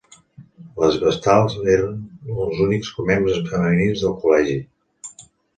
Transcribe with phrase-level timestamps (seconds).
[0.83, 1.99] Les vestals eren
[2.45, 4.59] els únics membres femenins del col·legi.